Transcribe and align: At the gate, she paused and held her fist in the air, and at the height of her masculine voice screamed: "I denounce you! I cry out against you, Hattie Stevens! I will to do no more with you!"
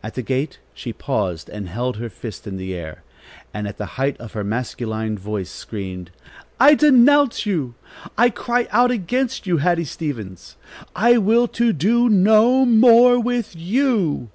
At 0.00 0.14
the 0.14 0.22
gate, 0.22 0.60
she 0.74 0.92
paused 0.92 1.48
and 1.48 1.68
held 1.68 1.96
her 1.96 2.08
fist 2.08 2.46
in 2.46 2.56
the 2.56 2.72
air, 2.72 3.02
and 3.52 3.66
at 3.66 3.78
the 3.78 3.84
height 3.98 4.16
of 4.18 4.32
her 4.32 4.44
masculine 4.44 5.18
voice 5.18 5.50
screamed: 5.50 6.12
"I 6.60 6.76
denounce 6.76 7.46
you! 7.46 7.74
I 8.16 8.30
cry 8.30 8.68
out 8.70 8.92
against 8.92 9.44
you, 9.44 9.56
Hattie 9.56 9.82
Stevens! 9.84 10.54
I 10.94 11.18
will 11.18 11.48
to 11.58 11.72
do 11.72 12.08
no 12.08 12.64
more 12.64 13.18
with 13.18 13.56
you!" 13.56 14.28